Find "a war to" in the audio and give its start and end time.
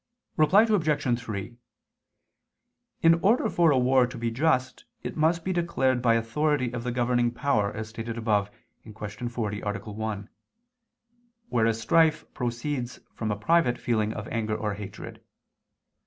3.69-4.17